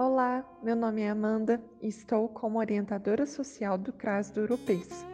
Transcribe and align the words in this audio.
Olá, 0.00 0.44
meu 0.62 0.76
nome 0.76 1.02
é 1.02 1.10
Amanda 1.10 1.60
e 1.82 1.88
estou 1.88 2.28
como 2.28 2.60
orientadora 2.60 3.26
social 3.26 3.76
do 3.76 3.92
CRAS 3.92 4.30
do 4.30 4.38
Europês. 4.38 5.04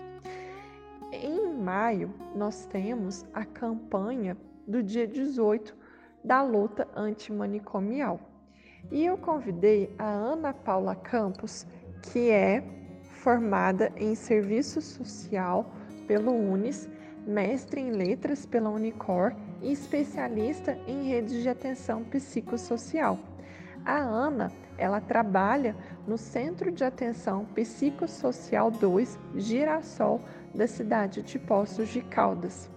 Em 1.10 1.54
maio, 1.56 2.12
nós 2.36 2.66
temos 2.66 3.24
a 3.32 3.46
campanha 3.46 4.36
do 4.68 4.82
dia 4.82 5.06
18 5.06 5.74
da 6.22 6.42
luta 6.42 6.86
antimanicomial. 6.94 8.20
E 8.92 9.06
eu 9.06 9.16
convidei 9.16 9.90
a 9.98 10.04
Ana 10.04 10.52
Paula 10.52 10.94
Campos, 10.94 11.66
que 12.02 12.28
é 12.28 12.62
formada 13.22 13.90
em 13.96 14.14
Serviço 14.14 14.82
Social 14.82 15.72
pelo 16.06 16.30
UNES, 16.30 16.90
mestre 17.26 17.80
em 17.80 17.90
Letras 17.90 18.44
pela 18.44 18.68
Unicor 18.68 19.34
e 19.62 19.72
especialista 19.72 20.78
em 20.86 21.08
redes 21.08 21.42
de 21.42 21.48
atenção 21.48 22.04
psicossocial. 22.04 23.18
A 23.86 23.96
Ana, 23.96 24.50
ela 24.78 25.00
trabalha 25.00 25.76
no 26.06 26.18
Centro 26.18 26.70
de 26.70 26.84
Atenção 26.84 27.44
Psicossocial 27.54 28.70
2 28.70 29.18
Girassol 29.36 30.20
da 30.54 30.66
cidade 30.66 31.22
de 31.22 31.38
Poços 31.38 31.88
de 31.88 32.00
Caldas. 32.00 32.70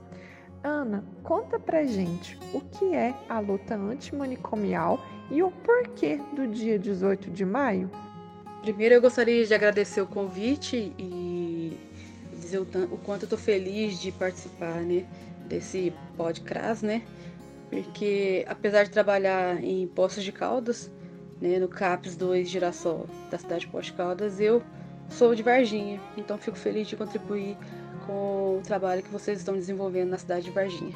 Ana, 0.64 1.04
conta 1.24 1.60
pra 1.60 1.84
gente 1.84 2.38
o 2.54 2.62
que 2.62 2.94
é 2.94 3.14
a 3.30 3.40
luta 3.40 3.76
antimanicomial 3.76 5.00
e 5.30 5.42
o 5.44 5.52
porquê 5.52 6.20
do 6.34 6.48
dia 6.48 6.80
18 6.80 7.30
de 7.30 7.46
maio. 7.46 7.90
Primeiro 8.62 8.96
eu 8.96 9.02
gostaria 9.02 9.46
de 9.46 9.54
agradecer 9.54 10.02
o 10.02 10.08
convite 10.08 10.94
e 10.98 11.78
dizer 12.34 12.60
o, 12.60 12.66
quanto 13.06 13.24
eu 13.24 13.30
tô 13.30 13.38
feliz 13.38 14.00
de 14.00 14.12
participar, 14.12 14.82
né, 14.82 15.06
desse 15.48 15.94
podcast, 16.18 16.86
né? 16.86 17.02
Porque 17.70 18.46
apesar 18.48 18.84
de 18.84 18.90
trabalhar 18.90 19.62
em 19.64 19.88
Poços 19.88 20.24
de 20.24 20.32
Caldas, 20.32 20.92
né, 21.42 21.60
no 21.60 21.68
CAPS 21.68 22.16
2 22.16 22.50
Girassol 22.50 23.08
da 23.30 23.38
cidade 23.38 23.68
de 23.68 23.82
de 23.82 23.94
Caldas, 23.94 24.40
eu 24.40 24.62
sou 25.10 25.36
de 25.36 25.44
Varginha, 25.44 26.00
então 26.18 26.38
fico 26.38 26.58
feliz 26.58 26.88
de 26.88 26.96
contribuir 26.96 27.58
com 28.06 28.58
o 28.58 28.62
trabalho 28.64 29.04
que 29.04 29.10
vocês 29.10 29.40
estão 29.40 29.54
desenvolvendo 29.56 30.10
na 30.10 30.18
cidade 30.18 30.46
de 30.46 30.52
Varginha. 30.52 30.96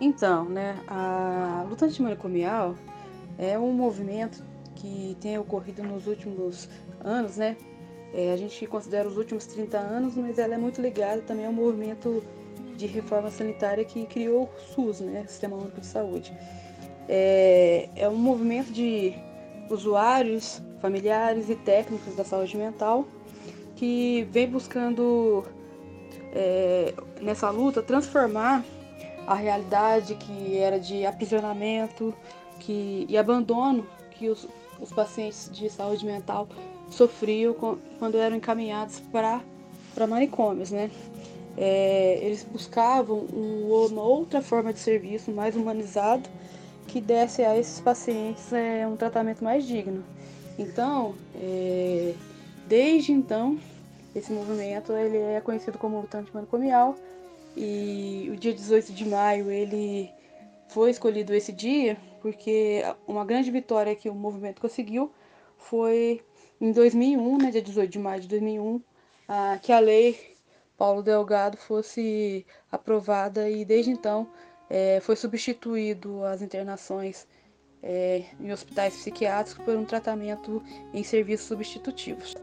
Então, 0.00 0.44
né, 0.44 0.78
a 0.86 1.64
luta 1.68 1.86
antimanicomial 1.86 2.74
é 3.38 3.58
um 3.58 3.72
movimento 3.72 4.42
que 4.74 5.16
tem 5.20 5.38
ocorrido 5.38 5.82
nos 5.82 6.06
últimos 6.06 6.68
anos, 7.02 7.36
né? 7.38 7.56
É, 8.12 8.32
a 8.32 8.36
gente 8.36 8.66
considera 8.66 9.08
os 9.08 9.16
últimos 9.16 9.46
30 9.46 9.78
anos, 9.78 10.16
mas 10.16 10.38
ela 10.38 10.54
é 10.54 10.58
muito 10.58 10.80
ligada 10.80 11.22
também 11.22 11.46
ao 11.46 11.52
movimento 11.52 12.22
de 12.76 12.86
reforma 12.86 13.30
sanitária 13.30 13.84
que 13.84 14.06
criou 14.06 14.44
o 14.44 14.60
SUS, 14.74 15.00
né, 15.00 15.24
Sistema 15.26 15.56
Único 15.56 15.80
de 15.80 15.86
Saúde. 15.86 16.32
É, 17.08 17.88
é 17.96 18.08
um 18.08 18.16
movimento 18.16 18.72
de 18.72 19.14
usuários, 19.70 20.62
familiares 20.80 21.50
e 21.50 21.56
técnicos 21.56 22.14
da 22.14 22.24
saúde 22.24 22.56
mental 22.56 23.06
que 23.76 24.26
vem 24.30 24.48
buscando 24.48 25.44
é, 26.32 26.94
nessa 27.20 27.50
luta 27.50 27.82
transformar 27.82 28.64
a 29.26 29.34
realidade 29.34 30.14
que 30.14 30.56
era 30.56 30.78
de 30.78 31.04
aprisionamento 31.04 32.14
que, 32.60 33.06
e 33.08 33.18
abandono 33.18 33.86
que 34.12 34.28
os, 34.28 34.48
os 34.80 34.92
pacientes 34.92 35.50
de 35.52 35.68
saúde 35.68 36.06
mental 36.06 36.48
sofriam 36.90 37.54
quando 37.98 38.16
eram 38.16 38.36
encaminhados 38.36 39.00
para 39.12 39.40
manicômios, 40.08 40.70
né? 40.70 40.90
É, 41.58 42.18
eles 42.22 42.44
buscavam 42.44 43.26
um, 43.32 43.86
uma 43.90 44.02
outra 44.02 44.42
forma 44.42 44.72
de 44.72 44.78
serviço 44.78 45.30
mais 45.30 45.56
humanizado 45.56 46.28
que 46.86 47.00
desse 47.00 47.42
a 47.42 47.56
esses 47.56 47.80
pacientes 47.80 48.52
é, 48.52 48.86
um 48.86 48.96
tratamento 48.96 49.42
mais 49.42 49.66
digno. 49.66 50.04
Então, 50.58 51.14
é, 51.34 52.14
desde 52.66 53.12
então, 53.12 53.58
esse 54.14 54.32
movimento 54.32 54.92
ele 54.92 55.18
é 55.18 55.40
conhecido 55.40 55.78
como 55.78 56.00
lutante 56.00 56.34
manicomial 56.34 56.96
e 57.56 58.30
o 58.32 58.36
dia 58.36 58.54
18 58.54 58.92
de 58.92 59.04
maio 59.06 59.50
ele 59.50 60.10
foi 60.68 60.90
escolhido 60.90 61.34
esse 61.34 61.52
dia 61.52 61.96
porque 62.20 62.82
uma 63.06 63.24
grande 63.24 63.50
vitória 63.50 63.94
que 63.94 64.08
o 64.08 64.14
movimento 64.14 64.60
conseguiu 64.60 65.12
foi 65.56 66.22
em 66.60 66.72
2001, 66.72 67.38
né, 67.38 67.50
dia 67.50 67.62
18 67.62 67.90
de 67.90 67.98
maio 67.98 68.20
de 68.20 68.28
2001, 68.28 68.80
a, 69.28 69.58
que 69.62 69.72
a 69.72 69.78
lei 69.78 70.34
Paulo 70.76 71.02
Delgado 71.02 71.56
fosse 71.56 72.46
aprovada 72.70 73.48
e 73.48 73.64
desde 73.64 73.90
então 73.90 74.28
é, 74.68 75.00
foi 75.00 75.16
substituído 75.16 76.24
as 76.24 76.42
internações 76.42 77.26
é, 77.82 78.24
em 78.40 78.52
hospitais 78.52 78.96
psiquiátricos 78.96 79.64
por 79.64 79.76
um 79.76 79.84
tratamento 79.84 80.62
em 80.92 81.02
serviços 81.02 81.46
substitutivos. 81.46 82.34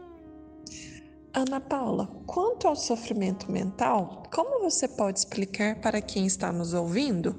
Ana 1.32 1.60
Paula, 1.60 2.08
quanto 2.26 2.68
ao 2.68 2.76
sofrimento 2.76 3.50
mental, 3.50 4.22
como 4.32 4.60
você 4.60 4.86
pode 4.86 5.18
explicar 5.18 5.80
para 5.80 6.00
quem 6.00 6.26
está 6.26 6.52
nos 6.52 6.72
ouvindo? 6.72 7.34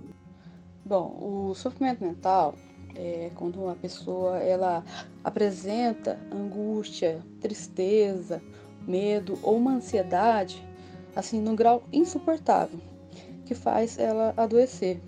Bom, 0.84 1.18
o 1.50 1.56
sofrimento 1.56 2.04
mental 2.04 2.56
é 2.94 3.32
quando 3.36 3.64
uma 3.64 3.76
pessoa 3.76 4.38
ela 4.40 4.84
apresenta 5.24 6.20
angústia, 6.32 7.24
tristeza, 7.42 8.42
medo 8.86 9.40
ou 9.42 9.58
uma 9.58 9.72
ansiedade 9.72 10.62
assim 11.16 11.42
num 11.42 11.56
grau 11.56 11.84
insuportável 11.92 12.80
que 13.46 13.56
faz 13.56 13.98
ela 13.98 14.34
adoecer. 14.36 15.00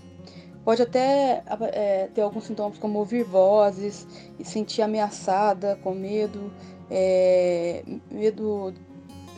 Pode 0.63 0.81
até 0.81 1.43
é, 1.71 2.09
ter 2.13 2.21
alguns 2.21 2.43
sintomas 2.43 2.77
como 2.77 2.99
ouvir 2.99 3.23
vozes 3.23 4.05
sentir 4.43 4.81
ameaçada, 4.81 5.79
com 5.81 5.93
medo, 5.93 6.51
é, 6.91 7.83
medo 8.11 8.73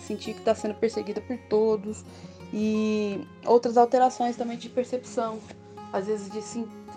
sentir 0.01 0.33
que 0.33 0.39
está 0.39 0.55
sendo 0.55 0.73
perseguida 0.73 1.21
por 1.21 1.37
todos 1.49 2.03
e 2.51 3.27
outras 3.45 3.77
alterações 3.77 4.35
também 4.35 4.57
de 4.57 4.69
percepção, 4.69 5.37
às 5.93 6.07
vezes 6.07 6.31
de 6.31 6.41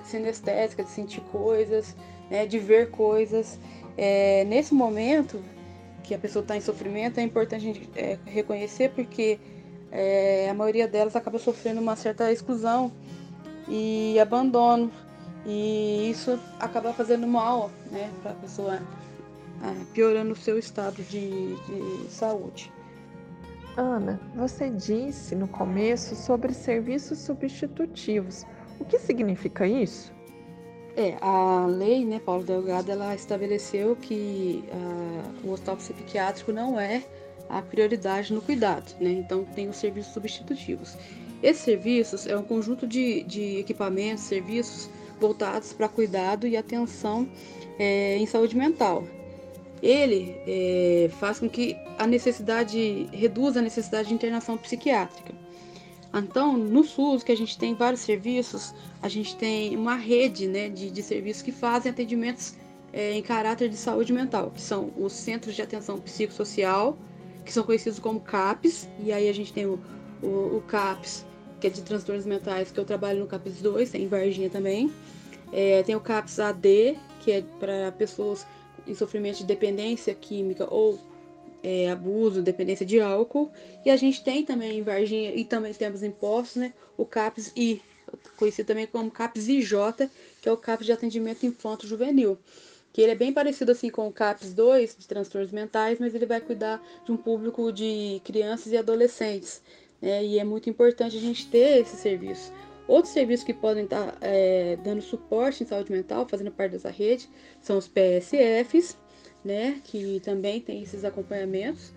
sinestésica, 0.05 0.83
de 0.83 0.91
sentir 0.91 1.21
coisas, 1.31 1.95
né, 2.31 2.47
de 2.47 2.59
ver 2.59 2.91
coisas. 2.91 3.59
É, 3.99 4.45
nesse 4.47 4.73
momento 4.73 5.43
que 6.03 6.15
a 6.15 6.19
pessoa 6.19 6.43
está 6.43 6.57
em 6.57 6.61
sofrimento, 6.61 7.19
é 7.19 7.23
importante 7.23 7.69
a 7.69 7.73
gente 7.73 7.91
é, 7.95 8.19
reconhecer 8.25 8.91
porque 8.91 9.39
é, 9.93 10.49
a 10.49 10.55
maioria 10.55 10.89
delas 10.89 11.15
acaba 11.15 11.39
sofrendo 11.39 11.81
uma 11.81 11.95
certa 11.95 12.33
exclusão 12.33 12.91
e 13.69 14.19
abandono. 14.19 14.91
E 15.45 16.11
isso 16.11 16.39
acaba 16.59 16.93
fazendo 16.93 17.27
mal 17.27 17.71
né, 17.91 18.11
para 18.23 18.33
a 18.33 18.35
pessoa, 18.35 18.75
é, 18.77 19.85
piorando 19.93 20.33
o 20.33 20.37
seu 20.37 20.59
estado 20.59 21.03
de, 21.03 21.55
de 21.57 22.11
saúde. 22.11 22.73
Ana, 23.77 24.21
você 24.35 24.71
disse 24.71 25.35
no 25.35 25.49
começo 25.49 26.15
sobre 26.15 26.55
serviços 26.55 27.19
substitutivos. 27.19 28.47
O 28.79 28.85
que 28.85 28.99
significa 28.99 29.67
isso? 29.67 30.13
É, 30.97 31.17
a 31.21 31.67
lei, 31.67 32.05
né, 32.05 32.21
Paulo 32.21 32.45
Delgado, 32.45 32.91
ela 32.91 33.15
estabeleceu 33.15 33.97
que 33.97 34.63
uh, 34.69 35.49
o 35.49 35.53
hospital 35.53 35.77
psiquiátrico 35.77 36.53
não 36.53 36.79
é 36.79 37.03
a 37.53 37.61
prioridade 37.61 38.33
no 38.33 38.41
cuidado, 38.41 38.95
né? 38.99 39.11
Então 39.11 39.45
tem 39.45 39.69
os 39.69 39.77
serviços 39.77 40.15
substitutivos. 40.15 40.97
Esses 41.43 41.63
serviços 41.63 42.27
é 42.27 42.37
um 42.37 42.43
conjunto 42.43 42.87
de, 42.87 43.23
de 43.25 43.59
equipamentos, 43.59 44.25
serviços 44.25 44.89
voltados 45.21 45.73
para 45.73 45.87
cuidado 45.87 46.47
e 46.47 46.57
atenção 46.57 47.29
é, 47.79 48.17
em 48.17 48.25
saúde 48.27 48.57
mental. 48.57 49.07
Ele 49.83 50.35
é, 50.47 51.11
faz 51.21 51.41
com 51.41 51.49
que 51.49 51.77
a 51.99 52.07
necessidade 52.07 53.09
reduza 53.13 53.59
a 53.59 53.63
necessidade 53.63 54.09
de 54.09 54.15
internação 54.15 54.57
psiquiátrica. 54.57 55.35
Então, 56.15 56.57
no 56.57 56.85
SUS, 56.85 57.23
que 57.23 57.33
a 57.33 57.37
gente 57.37 57.59
tem 57.59 57.75
vários 57.75 58.03
serviços, 58.03 58.75
a 59.01 59.09
gente 59.09 59.35
tem 59.37 59.77
uma 59.77 59.97
rede 59.97 60.47
né, 60.47 60.69
de, 60.69 60.91
de 60.91 61.03
serviços 61.03 61.43
que 61.43 61.53
fazem 61.53 61.91
atendimentos 61.91 62.55
é, 62.93 63.13
em 63.13 63.23
caráter 63.23 63.69
de 63.69 63.77
saúde 63.77 64.13
mental, 64.13 64.51
que 64.51 64.61
são 64.61 64.91
os 64.97 65.13
Centros 65.13 65.55
de 65.55 65.63
Atenção 65.63 65.99
Psicossocial, 65.99 66.97
que 67.45 67.53
são 67.53 67.65
conhecidos 67.65 67.99
como 67.99 68.21
CAPS, 68.21 68.89
e 69.01 69.13
aí 69.13 69.29
a 69.29 69.33
gente 69.33 69.53
tem 69.53 69.67
o, 69.67 69.79
o, 70.23 70.57
o 70.57 70.65
CAPS, 70.67 71.27
que 71.61 71.67
é 71.67 71.71
de 71.71 71.83
transtornos 71.83 72.27
mentais, 72.27 72.71
que 72.71 72.79
eu 72.79 72.85
trabalho 72.85 73.21
no 73.21 73.27
CAPS 73.27 73.61
2, 73.61 73.91
tem 73.91 74.03
em 74.05 74.09
Varginha 74.09 74.51
também. 74.51 74.93
É, 75.53 75.83
tem 75.83 75.95
o 75.95 76.01
CAPS 76.01 76.41
AD, 76.41 76.99
que 77.21 77.31
é 77.31 77.43
para 77.61 77.93
pessoas 77.93 78.47
em 78.87 78.95
sofrimento 78.95 79.39
de 79.39 79.45
dependência 79.45 80.15
química 80.15 80.67
ou 80.69 80.99
é, 81.63 81.91
abuso, 81.91 82.43
dependência 82.43 82.85
de 82.85 83.01
álcool. 83.01 83.51
E 83.85 83.91
a 83.91 83.97
gente 83.97 84.25
tem 84.25 84.45
também 84.45 84.79
em 84.79 84.83
Varginha, 84.83 85.35
e 85.35 85.45
também 85.45 85.73
temos 85.73 86.03
em 86.03 86.11
Postos, 86.11 86.57
né, 86.57 86.73
o 86.97 87.05
CAPS 87.05 87.53
I, 87.57 87.81
conhecido 88.37 88.67
também 88.67 88.87
como 88.87 89.11
CAPS 89.11 89.49
IJ, 89.49 89.77
que 90.41 90.49
é 90.49 90.53
o 90.53 90.57
CAPS 90.57 90.87
de 90.87 90.93
atendimento 90.93 91.47
infanto-juvenil. 91.47 92.39
Que 92.93 93.01
ele 93.01 93.13
é 93.13 93.15
bem 93.15 93.33
parecido 93.33 93.73
assim 93.73 93.91
com 93.91 94.07
o 94.07 94.13
CAPS 94.13 94.53
2, 94.53 94.97
de 94.99 95.09
transtornos 95.09 95.51
mentais, 95.51 95.99
mas 95.99 96.15
ele 96.15 96.27
vai 96.27 96.41
cuidar 96.41 96.83
de 97.05 97.13
um 97.13 97.17
público 97.17 97.73
de 97.73 98.21
crianças 98.25 98.73
e 98.73 98.77
adolescentes. 98.77 99.63
Né? 100.01 100.25
E 100.25 100.39
é 100.39 100.45
muito 100.45 100.69
importante 100.69 101.17
a 101.17 101.21
gente 101.21 101.49
ter 101.49 101.81
esse 101.81 101.97
serviço. 101.97 102.53
Outros 102.87 103.15
serviços 103.15 103.47
que 103.47 103.55
podem 103.55 103.85
estar 103.85 104.17
é, 104.21 104.77
dando 104.83 105.01
suporte 105.01 105.63
em 105.63 105.67
saúde 105.67 105.93
mental, 105.93 106.27
fazendo 106.29 106.51
parte 106.51 106.73
dessa 106.73 106.91
rede, 106.91 107.29
são 107.61 107.79
os 107.79 107.89
PSFs, 107.89 108.99
né, 109.45 109.81
que 109.85 110.21
também 110.21 110.61
tem 110.61 110.83
esses 110.83 111.05
acompanhamentos, 111.05 111.93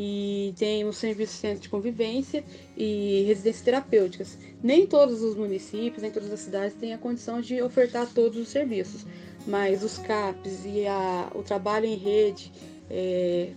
e 0.00 0.54
tem 0.56 0.84
o 0.84 0.92
serviço 0.92 1.32
de 1.32 1.38
centro 1.40 1.60
de 1.60 1.68
convivência 1.68 2.44
e 2.76 3.24
residências 3.26 3.64
terapêuticas. 3.64 4.38
Nem 4.62 4.86
todos 4.86 5.22
os 5.22 5.34
municípios, 5.34 6.02
nem 6.02 6.12
todas 6.12 6.32
as 6.32 6.38
cidades 6.38 6.76
têm 6.76 6.94
a 6.94 6.98
condição 6.98 7.40
de 7.40 7.60
ofertar 7.60 8.06
todos 8.14 8.38
os 8.38 8.48
serviços, 8.48 9.04
mas 9.46 9.82
os 9.82 9.98
CAPs 9.98 10.64
e 10.64 10.86
a, 10.86 11.30
o 11.34 11.42
trabalho 11.42 11.86
em 11.86 11.96
rede 11.96 12.52
é, 12.90 13.52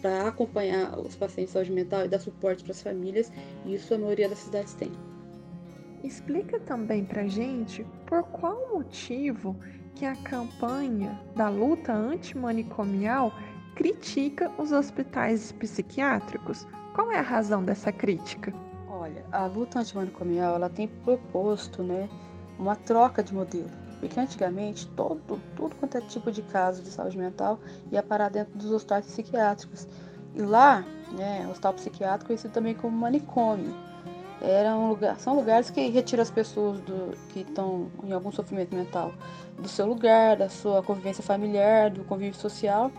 para 0.00 0.28
acompanhar 0.28 0.98
os 0.98 1.14
pacientes 1.14 1.52
de 1.52 1.52
saúde 1.52 1.72
mental 1.72 2.04
e 2.04 2.08
dar 2.08 2.18
suporte 2.18 2.62
para 2.62 2.72
as 2.72 2.82
famílias, 2.82 3.32
isso 3.66 3.94
a 3.94 3.98
maioria 3.98 4.28
das 4.28 4.38
cidades 4.38 4.74
tem. 4.74 4.90
Explica 6.02 6.58
também 6.60 7.04
para 7.04 7.26
gente 7.26 7.84
por 8.06 8.22
qual 8.24 8.72
motivo 8.72 9.54
que 9.94 10.06
a 10.06 10.16
campanha 10.16 11.20
da 11.36 11.48
luta 11.50 11.92
antimanicomial 11.92 13.32
critica 13.74 14.50
os 14.58 14.72
hospitais 14.72 15.52
psiquiátricos. 15.52 16.66
Qual 16.94 17.12
é 17.12 17.18
a 17.18 17.22
razão 17.22 17.62
dessa 17.62 17.92
crítica? 17.92 18.52
Olha, 18.88 19.24
a 19.30 19.46
luta 19.46 19.78
antimanicomial 19.78 20.54
ela 20.54 20.70
tem 20.70 20.88
proposto, 20.88 21.82
né, 21.82 22.08
uma 22.58 22.76
troca 22.76 23.22
de 23.22 23.34
modelo. 23.34 23.70
Porque 24.00 24.18
antigamente 24.18 24.86
todo, 24.96 25.40
tudo 25.54 25.76
quanto 25.76 25.98
é 25.98 26.00
tipo 26.00 26.32
de 26.32 26.42
caso 26.42 26.82
de 26.82 26.88
saúde 26.88 27.18
mental 27.18 27.60
ia 27.92 28.02
parar 28.02 28.30
dentro 28.30 28.58
dos 28.58 28.72
hospitais 28.72 29.06
psiquiátricos. 29.06 29.86
E 30.34 30.42
lá, 30.42 30.84
né, 31.12 31.44
o 31.46 31.50
hospital 31.50 31.74
psiquiátrico 31.74 32.24
é 32.24 32.28
conhecido 32.28 32.52
também 32.52 32.74
como 32.74 32.96
manicômio 32.96 33.74
era 34.40 34.74
um 34.74 34.88
lugar, 34.88 35.18
são 35.20 35.34
lugares 35.34 35.68
que 35.68 35.88
retiram 35.88 36.22
as 36.22 36.30
pessoas 36.30 36.80
do, 36.80 37.14
que 37.28 37.40
estão 37.40 37.90
em 38.02 38.12
algum 38.12 38.32
sofrimento 38.32 38.74
mental 38.74 39.12
do 39.58 39.68
seu 39.68 39.86
lugar, 39.86 40.36
da 40.36 40.48
sua 40.48 40.82
convivência 40.82 41.22
familiar, 41.22 41.90
do 41.90 42.04
convívio 42.04 42.34
social 42.34 42.90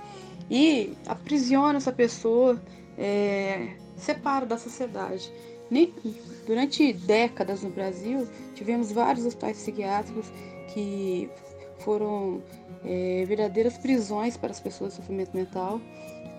e 0.50 0.94
aprisiona 1.08 1.78
essa 1.78 1.92
pessoa, 1.92 2.62
é, 2.98 3.76
separa 3.98 4.46
da 4.46 4.58
sociedade. 4.58 5.32
Durante 6.46 6.92
décadas 6.94 7.64
no 7.64 7.70
Brasil, 7.70 8.28
tivemos 8.54 8.92
vários 8.92 9.26
hospitais 9.26 9.58
psiquiátricos 9.58 10.28
que 10.74 11.30
foram 11.80 12.42
é, 12.86 13.24
verdadeiras 13.26 13.78
prisões 13.78 14.38
para 14.38 14.52
as 14.52 14.60
pessoas 14.60 14.92
de 14.92 14.98
sofrimento 14.98 15.36
mental. 15.36 15.82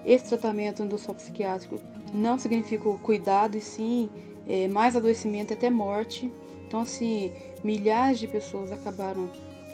Esse 0.05 0.29
tratamento 0.29 0.83
hospital 0.83 1.15
psiquiátrico 1.15 1.79
não 2.13 2.39
significa 2.39 2.91
cuidado, 2.99 3.57
e 3.57 3.61
sim 3.61 4.11
é, 4.49 4.69
mais 4.69 4.97
adoecimento 4.97 5.53
até 5.53 5.71
morte. 5.71 6.33
Então, 6.67 6.81
assim, 6.81 7.33
milhares 7.63 8.19
de 8.19 8.27
pessoas 8.27 8.73
acabaram 8.73 9.31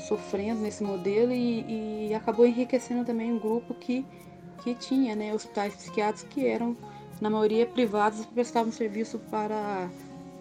sofrendo 0.06 0.60
nesse 0.60 0.82
modelo 0.82 1.32
e, 1.32 2.08
e 2.08 2.14
acabou 2.14 2.46
enriquecendo 2.46 3.04
também 3.04 3.32
um 3.32 3.38
grupo 3.38 3.74
que, 3.74 4.04
que 4.62 4.74
tinha 4.74 5.14
né, 5.14 5.34
hospitais 5.34 5.74
psiquiátricos 5.74 6.32
que 6.32 6.46
eram, 6.46 6.76
na 7.20 7.28
maioria, 7.28 7.66
privados 7.66 8.22
e 8.22 8.26
prestavam 8.26 8.70
serviço 8.70 9.18
para, 9.30 9.88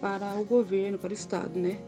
para 0.00 0.34
o 0.40 0.44
governo, 0.44 0.98
para 0.98 1.10
o 1.10 1.14
Estado. 1.14 1.58
Né? 1.58 1.78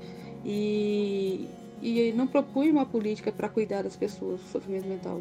E, 0.45 1.49
e 1.99 2.13
não 2.13 2.27
propunha 2.27 2.71
uma 2.73 2.87
política 2.87 3.33
para 3.33 3.49
cuidar 3.49 3.83
das 3.83 3.97
pessoas 3.97 4.41
com 4.41 4.47
sofrimento 4.49 4.87
mental. 4.87 5.21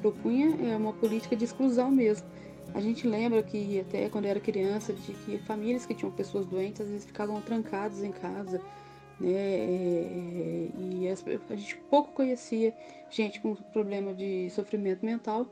Propunha 0.00 0.56
é, 0.66 0.76
uma 0.76 0.92
política 0.92 1.36
de 1.36 1.44
exclusão 1.44 1.90
mesmo. 1.90 2.26
A 2.74 2.80
gente 2.80 3.06
lembra 3.06 3.42
que 3.42 3.80
até 3.80 4.08
quando 4.08 4.26
era 4.26 4.40
criança, 4.40 4.92
de 4.92 5.12
que 5.12 5.38
famílias 5.38 5.86
que 5.86 5.94
tinham 5.94 6.12
pessoas 6.12 6.46
doentes 6.46 6.80
às 6.80 6.88
vezes 6.88 7.06
ficavam 7.06 7.40
trancadas 7.40 8.02
em 8.02 8.12
casa, 8.12 8.60
né? 9.18 9.30
É, 9.30 10.68
e 10.78 11.08
a 11.08 11.56
gente 11.56 11.76
pouco 11.90 12.12
conhecia 12.12 12.74
gente 13.10 13.40
com 13.40 13.54
problema 13.54 14.12
de 14.12 14.50
sofrimento 14.50 15.04
mental, 15.04 15.46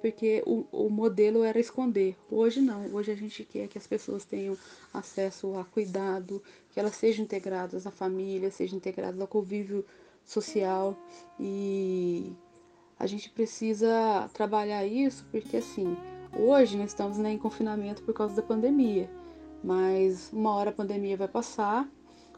porque 0.00 0.42
o, 0.46 0.66
o 0.70 0.88
modelo 0.88 1.42
era 1.42 1.58
esconder. 1.58 2.16
Hoje 2.30 2.60
não, 2.60 2.86
hoje 2.94 3.10
a 3.10 3.16
gente 3.16 3.44
quer 3.44 3.68
que 3.68 3.78
as 3.78 3.86
pessoas 3.86 4.24
tenham 4.24 4.56
acesso 4.92 5.54
a 5.58 5.64
cuidado, 5.64 6.42
que 6.70 6.80
elas 6.80 6.94
sejam 6.94 7.24
integradas 7.24 7.86
à 7.86 7.90
família, 7.90 8.50
sejam 8.50 8.76
integradas 8.76 9.20
ao 9.20 9.26
convívio 9.26 9.84
social. 10.24 10.96
E 11.38 12.32
a 12.98 13.06
gente 13.06 13.30
precisa 13.30 14.28
trabalhar 14.32 14.86
isso 14.86 15.26
porque 15.30 15.56
assim 15.56 15.96
Hoje 16.36 16.76
nós 16.76 16.90
estamos 16.90 17.18
né, 17.18 17.32
em 17.32 17.38
confinamento 17.38 18.02
por 18.02 18.12
causa 18.12 18.36
da 18.36 18.42
pandemia, 18.42 19.10
mas 19.64 20.30
uma 20.32 20.54
hora 20.54 20.70
a 20.70 20.72
pandemia 20.72 21.16
vai 21.16 21.28
passar, 21.28 21.88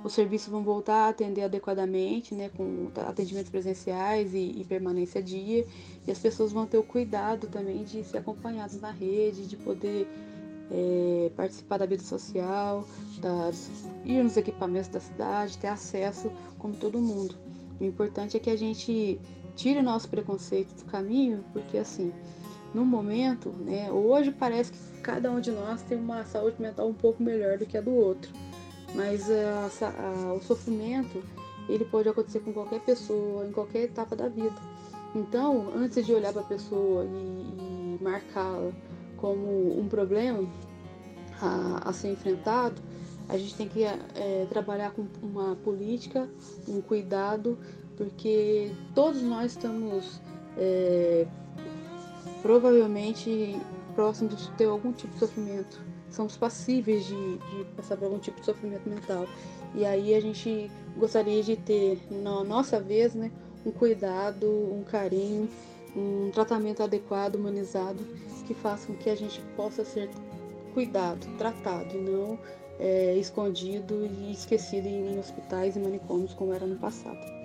os 0.03 0.13
serviços 0.13 0.49
vão 0.49 0.63
voltar 0.63 1.07
a 1.07 1.09
atender 1.09 1.43
adequadamente, 1.43 2.35
né, 2.35 2.51
com 2.57 2.89
atendimentos 3.07 3.51
presenciais 3.51 4.35
e, 4.35 4.61
e 4.61 4.65
permanência 4.65 5.23
dia, 5.23 5.67
e 6.07 6.11
as 6.11 6.19
pessoas 6.19 6.53
vão 6.53 6.67
ter 6.67 6.79
o 6.79 6.83
cuidado 6.83 7.47
também 7.49 7.85
de 7.85 8.03
ser 8.05 8.19
acompanhadas 8.19 8.81
na 8.81 8.91
rede, 8.91 9.47
de 9.47 9.57
poder 9.57 10.09
é, 10.71 11.31
participar 11.37 11.79
da 11.79 11.87
vida 11.87 12.03
social, 12.03 12.87
das, 13.21 13.71
ir 14.05 14.23
nos 14.23 14.37
equipamentos 14.37 14.89
da 14.89 15.01
cidade, 15.01 15.59
ter 15.59 15.69
acesso 15.69 16.31
como 16.59 16.75
todo 16.75 16.99
mundo. 16.99 17.35
O 17.79 17.85
importante 17.85 18.37
é 18.37 18.41
que 18.41 18.51
a 18.51 18.57
gente 18.57 19.21
tire 19.55 19.81
o 19.81 19.83
nosso 19.83 20.09
preconceito 20.09 20.75
do 20.75 20.85
caminho, 20.85 21.45
porque 21.53 21.77
assim, 21.77 22.13
no 22.73 22.85
momento, 22.85 23.51
né, 23.51 23.91
hoje 23.91 24.31
parece 24.31 24.73
que 24.73 25.01
cada 25.03 25.31
um 25.31 25.41
de 25.41 25.51
nós 25.51 25.83
tem 25.83 25.99
uma 25.99 26.25
saúde 26.25 26.61
mental 26.61 26.89
um 26.89 26.95
pouco 26.95 27.23
melhor 27.23 27.59
do 27.59 27.67
que 27.67 27.77
a 27.77 27.81
do 27.81 27.91
outro, 27.91 28.33
mas 28.95 29.31
a, 29.31 29.71
a, 29.87 30.33
o 30.35 30.43
sofrimento 30.43 31.23
ele 31.69 31.85
pode 31.85 32.09
acontecer 32.09 32.41
com 32.41 32.53
qualquer 32.53 32.81
pessoa 32.81 33.47
em 33.47 33.53
qualquer 33.53 33.85
etapa 33.85 34.17
da 34.17 34.29
vida. 34.29 34.57
Então, 35.15 35.73
antes 35.75 36.05
de 36.07 36.13
olhar 36.13 36.33
para 36.33 36.43
a 36.43 36.47
pessoa 36.47 37.05
e, 37.05 37.09
e 37.09 37.99
marcá-la 38.03 38.73
como 39.17 39.79
um 39.79 39.89
problema 39.89 40.49
a, 41.41 41.89
a, 41.89 41.93
ser 41.93 42.13
enfrentado, 42.13 42.81
a 43.29 43.37
gente 43.37 43.55
tem 43.55 43.69
que 43.69 43.85
é, 43.85 44.47
trabalhar 44.49 44.93
com 44.93 45.07
uma 45.23 45.57
política, 45.57 46.29
um 46.69 46.81
cuidado, 46.81 47.59
porque 47.97 48.73
todos 48.95 49.23
nós 49.23 49.53
estamos 49.53 50.21
é, 50.57 51.27
provavelmente 52.43 53.57
próximos 53.95 54.37
de 54.37 54.51
ter 54.53 54.65
algum 54.65 54.93
tipo 54.93 55.13
de 55.13 55.19
sofrimento. 55.19 55.90
Somos 56.11 56.37
passíveis 56.37 57.07
de, 57.07 57.39
de, 57.39 57.65
passar 57.77 57.97
por 57.97 58.07
algum 58.07 58.19
tipo 58.19 58.41
de 58.41 58.47
sofrimento 58.47 58.89
mental. 58.89 59.27
E 59.75 59.85
aí 59.85 60.15
a 60.15 60.21
gente 60.21 60.71
gostaria 60.97 61.43
de 61.43 61.57
ter, 61.57 62.01
na 62.11 62.43
nossa 62.43 62.81
vez, 62.81 63.15
né, 63.15 63.31
um 63.65 63.71
cuidado, 63.71 64.47
um 64.47 64.83
carinho, 64.83 65.49
um 65.97 66.31
tratamento 66.33 66.83
adequado, 66.83 67.37
humanizado, 67.37 68.05
que 68.47 68.55
faça 68.55 68.87
com 68.87 68.95
que 68.95 69.09
a 69.09 69.15
gente 69.15 69.41
possa 69.57 69.85
ser 69.85 70.11
cuidado, 70.75 71.27
tratado, 71.37 71.97
e 71.97 72.01
não 72.01 72.39
é, 72.81 73.15
escondido 73.17 74.07
e 74.07 74.33
esquecido 74.33 74.87
em, 74.87 75.19
hospitais 75.19 75.77
e 75.77 75.79
manicômios 75.79 76.33
como 76.35 76.53
era 76.53 76.67
no 76.67 76.77
passado. 76.77 77.40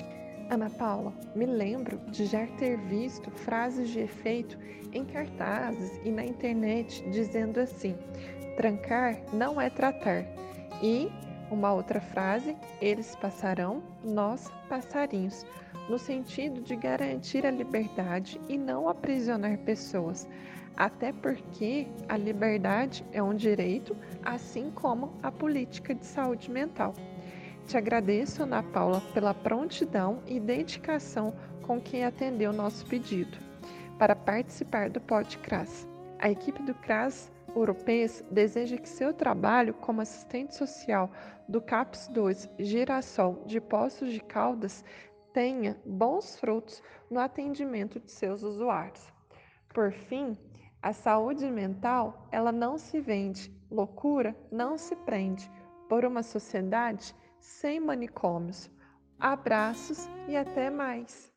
Ana 0.49 0.69
Paula, 0.69 1.11
me 1.35 1.45
lembro 1.45 1.97
de 2.11 2.25
já 2.25 2.45
ter 2.57 2.77
visto 2.77 3.31
frases 3.31 3.89
de 3.89 3.99
efeito 3.99 4.57
em 4.93 5.03
cartazes 5.03 5.99
e 6.05 6.11
na 6.11 6.23
internet 6.23 7.03
dizendo 7.09 7.59
assim: 7.59 7.95
trancar 8.55 9.17
não 9.33 9.59
é 9.59 9.69
tratar. 9.69 10.23
E 10.83 11.11
uma 11.49 11.73
outra 11.73 11.99
frase: 11.99 12.55
eles 12.79 13.15
passarão, 13.15 13.81
nós 14.03 14.51
passarinhos, 14.69 15.45
no 15.89 15.97
sentido 15.97 16.61
de 16.61 16.75
garantir 16.75 17.45
a 17.45 17.51
liberdade 17.51 18.39
e 18.47 18.55
não 18.57 18.87
aprisionar 18.87 19.57
pessoas. 19.59 20.27
Até 20.77 21.11
porque 21.11 21.87
a 22.07 22.17
liberdade 22.17 23.03
é 23.13 23.23
um 23.23 23.33
direito, 23.33 23.95
assim 24.23 24.69
como 24.71 25.13
a 25.23 25.31
política 25.31 25.95
de 25.95 26.05
saúde 26.05 26.51
mental. 26.51 26.93
Te 27.67 27.77
agradeço, 27.77 28.43
Ana 28.43 28.61
Paula, 28.61 29.01
pela 29.11 29.33
prontidão 29.33 30.21
e 30.27 30.39
dedicação 30.39 31.33
com 31.63 31.81
que 31.81 32.03
atendeu 32.03 32.53
nosso 32.53 32.85
pedido 32.85 33.39
para 33.97 34.15
participar 34.15 34.87
do 34.89 35.01
podcast. 35.01 35.87
A 36.19 36.29
equipe 36.29 36.61
do 36.61 36.75
CRAS 36.75 37.31
Europeias 37.55 38.23
deseja 38.29 38.77
que 38.77 38.87
seu 38.87 39.13
trabalho 39.13 39.73
como 39.73 40.01
assistente 40.01 40.53
social 40.53 41.09
do 41.49 41.59
CAPS 41.59 42.07
2 42.09 42.49
Girassol 42.59 43.41
de 43.47 43.59
Poços 43.59 44.11
de 44.11 44.19
Caldas 44.19 44.85
tenha 45.33 45.75
bons 45.85 46.37
frutos 46.39 46.83
no 47.09 47.19
atendimento 47.19 47.99
de 47.99 48.11
seus 48.11 48.43
usuários. 48.43 49.11
Por 49.73 49.91
fim, 49.91 50.37
a 50.83 50.93
saúde 50.93 51.49
mental, 51.49 52.27
ela 52.31 52.51
não 52.51 52.77
se 52.77 53.01
vende, 53.01 53.51
loucura 53.71 54.35
não 54.51 54.77
se 54.77 54.95
prende 54.97 55.49
por 55.89 56.05
uma 56.05 56.21
sociedade 56.21 57.15
sem 57.45 57.79
manicômios. 57.79 58.69
Abraços 59.19 60.09
e 60.27 60.35
até 60.35 60.69
mais! 60.69 61.34